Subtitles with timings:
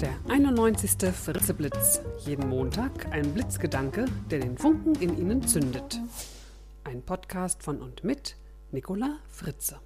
[0.00, 1.10] Der 91.
[1.10, 2.02] Fritzeblitz.
[2.26, 5.98] Jeden Montag ein Blitzgedanke, der den Funken in Ihnen zündet.
[6.84, 8.36] Ein Podcast von und mit
[8.72, 9.80] Nicola Fritze.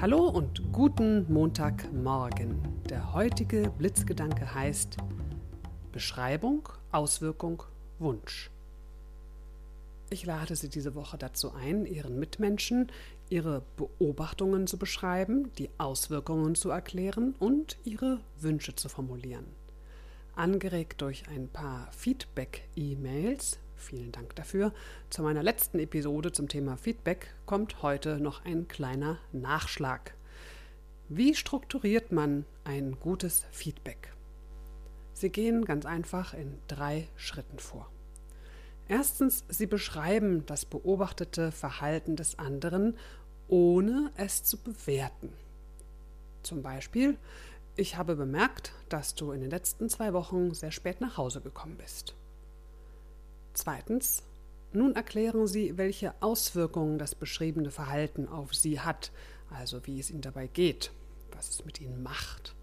[0.00, 2.56] Hallo und guten Montagmorgen.
[2.88, 4.96] Der heutige Blitzgedanke heißt
[5.92, 7.64] Beschreibung, Auswirkung,
[7.98, 8.50] Wunsch.
[10.10, 12.92] Ich lade Sie diese Woche dazu ein, Ihren Mitmenschen
[13.30, 19.46] Ihre Beobachtungen zu beschreiben, die Auswirkungen zu erklären und Ihre Wünsche zu formulieren.
[20.36, 24.72] Angeregt durch ein paar Feedback-E-Mails, vielen Dank dafür,
[25.08, 30.14] zu meiner letzten Episode zum Thema Feedback kommt heute noch ein kleiner Nachschlag.
[31.08, 34.12] Wie strukturiert man ein gutes Feedback?
[35.12, 37.93] Sie gehen ganz einfach in drei Schritten vor.
[38.88, 42.96] Erstens, sie beschreiben das beobachtete Verhalten des anderen,
[43.48, 45.32] ohne es zu bewerten.
[46.42, 47.16] Zum Beispiel,
[47.76, 51.76] ich habe bemerkt, dass du in den letzten zwei Wochen sehr spät nach Hause gekommen
[51.76, 52.14] bist.
[53.54, 54.22] Zweitens,
[54.72, 59.12] nun erklären Sie, welche Auswirkungen das beschriebene Verhalten auf Sie hat,
[59.50, 60.92] also wie es Ihnen dabei geht,
[61.32, 62.54] was es mit Ihnen macht.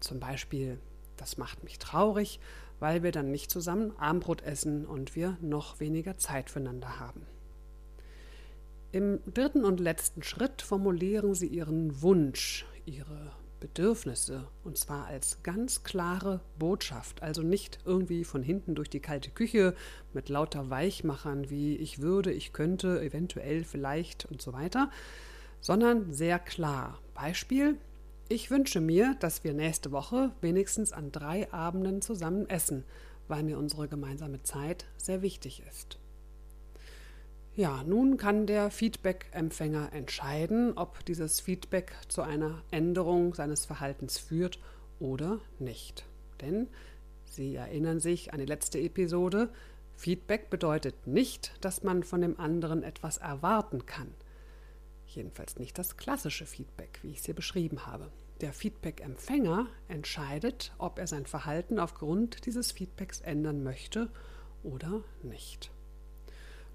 [0.00, 0.78] Zum Beispiel,
[1.16, 2.40] das macht mich traurig,
[2.80, 7.22] weil wir dann nicht zusammen Abendbrot essen und wir noch weniger Zeit füreinander haben.
[8.90, 15.82] Im dritten und letzten Schritt formulieren Sie Ihren Wunsch, Ihre Bedürfnisse, und zwar als ganz
[15.82, 19.74] klare Botschaft, also nicht irgendwie von hinten durch die kalte Küche
[20.14, 24.90] mit lauter Weichmachern wie ich würde, ich könnte, eventuell, vielleicht und so weiter,
[25.60, 26.98] sondern sehr klar.
[27.14, 27.76] Beispiel,
[28.28, 32.84] ich wünsche mir, dass wir nächste Woche wenigstens an drei Abenden zusammen essen,
[33.26, 35.98] weil mir unsere gemeinsame Zeit sehr wichtig ist.
[37.56, 44.60] Ja, nun kann der Feedback-Empfänger entscheiden, ob dieses Feedback zu einer Änderung seines Verhaltens führt
[45.00, 46.04] oder nicht.
[46.40, 46.68] Denn
[47.24, 49.48] Sie erinnern sich an die letzte Episode,
[49.96, 54.14] Feedback bedeutet nicht, dass man von dem anderen etwas erwarten kann.
[55.08, 58.10] Jedenfalls nicht das klassische Feedback, wie ich es hier beschrieben habe.
[58.42, 64.10] Der Feedback-Empfänger entscheidet, ob er sein Verhalten aufgrund dieses Feedbacks ändern möchte
[64.62, 65.72] oder nicht.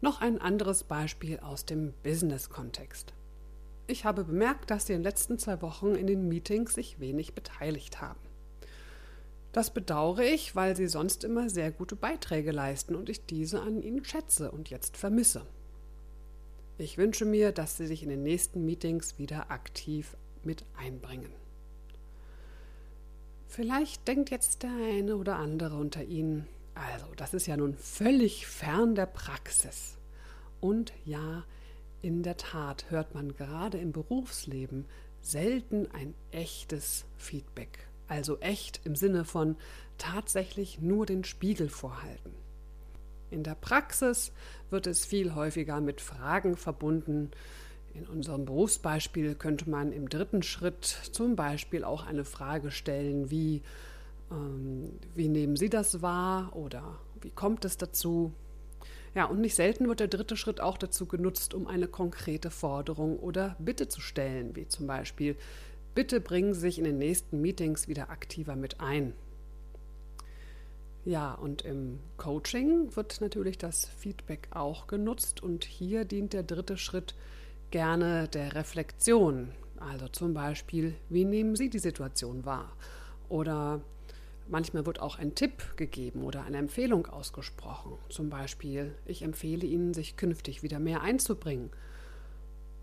[0.00, 3.12] Noch ein anderes Beispiel aus dem Business-Kontext.
[3.86, 7.34] Ich habe bemerkt, dass Sie in den letzten zwei Wochen in den Meetings sich wenig
[7.34, 8.20] beteiligt haben.
[9.52, 13.82] Das bedauere ich, weil Sie sonst immer sehr gute Beiträge leisten und ich diese an
[13.82, 15.44] Ihnen schätze und jetzt vermisse.
[16.80, 21.30] Ich wünsche mir, dass Sie sich in den nächsten Meetings wieder aktiv mit einbringen.
[23.48, 28.46] Vielleicht denkt jetzt der eine oder andere unter Ihnen, also das ist ja nun völlig
[28.46, 29.98] fern der Praxis.
[30.62, 31.44] Und ja,
[32.00, 34.86] in der Tat hört man gerade im Berufsleben
[35.20, 37.90] selten ein echtes Feedback.
[38.08, 39.56] Also echt im Sinne von
[39.98, 42.32] tatsächlich nur den Spiegel vorhalten.
[43.30, 44.32] In der Praxis
[44.70, 47.30] wird es viel häufiger mit Fragen verbunden.
[47.94, 53.62] In unserem Berufsbeispiel könnte man im dritten Schritt zum Beispiel auch eine Frage stellen wie,
[54.30, 58.32] ähm, wie nehmen Sie das wahr oder wie kommt es dazu?
[59.14, 63.18] Ja, und nicht selten wird der dritte Schritt auch dazu genutzt, um eine konkrete Forderung
[63.18, 65.36] oder Bitte zu stellen, wie zum Beispiel,
[65.94, 69.14] bitte bringen Sie sich in den nächsten Meetings wieder aktiver mit ein.
[71.10, 76.76] Ja, und im Coaching wird natürlich das Feedback auch genutzt und hier dient der dritte
[76.76, 77.16] Schritt
[77.72, 79.50] gerne der Reflexion.
[79.80, 82.76] Also zum Beispiel, wie nehmen Sie die Situation wahr?
[83.28, 83.80] Oder
[84.46, 87.98] manchmal wird auch ein Tipp gegeben oder eine Empfehlung ausgesprochen.
[88.08, 91.70] Zum Beispiel, ich empfehle Ihnen, sich künftig wieder mehr einzubringen.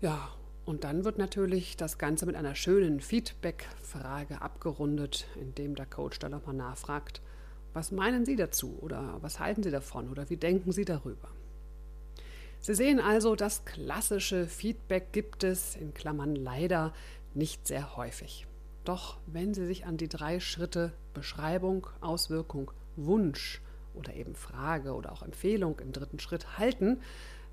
[0.00, 0.30] Ja,
[0.64, 6.30] und dann wird natürlich das Ganze mit einer schönen Feedback-Frage abgerundet, indem der Coach dann
[6.30, 7.20] nochmal nachfragt,
[7.74, 11.28] was meinen Sie dazu oder was halten Sie davon oder wie denken Sie darüber?
[12.60, 16.94] Sie sehen also, das klassische Feedback gibt es, in Klammern leider,
[17.34, 18.46] nicht sehr häufig.
[18.84, 23.60] Doch wenn Sie sich an die drei Schritte Beschreibung, Auswirkung, Wunsch
[23.92, 27.00] oder eben Frage oder auch Empfehlung im dritten Schritt halten,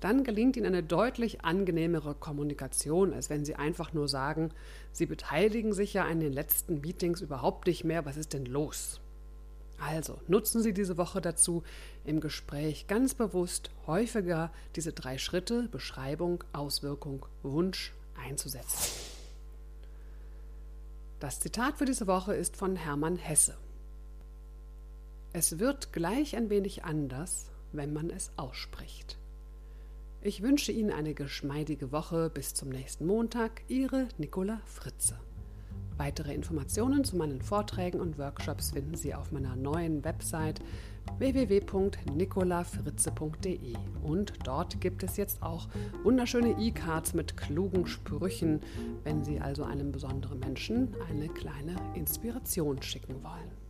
[0.00, 4.50] dann gelingt Ihnen eine deutlich angenehmere Kommunikation, als wenn Sie einfach nur sagen,
[4.92, 9.00] Sie beteiligen sich ja an den letzten Meetings überhaupt nicht mehr, was ist denn los?
[9.80, 11.62] Also nutzen Sie diese Woche dazu,
[12.04, 17.92] im Gespräch ganz bewusst häufiger diese drei Schritte Beschreibung, Auswirkung, Wunsch
[18.26, 18.92] einzusetzen.
[21.20, 23.56] Das Zitat für diese Woche ist von Hermann Hesse.
[25.32, 29.18] Es wird gleich ein wenig anders, wenn man es ausspricht.
[30.20, 33.62] Ich wünsche Ihnen eine geschmeidige Woche bis zum nächsten Montag.
[33.68, 35.18] Ihre Nicola Fritze.
[35.98, 40.60] Weitere Informationen zu meinen Vorträgen und Workshops finden Sie auf meiner neuen Website
[41.18, 43.74] www.nicolafritze.de
[44.04, 45.66] und dort gibt es jetzt auch
[46.04, 48.60] wunderschöne E-Cards mit klugen Sprüchen,
[49.02, 53.67] wenn Sie also einem besonderen Menschen eine kleine Inspiration schicken wollen.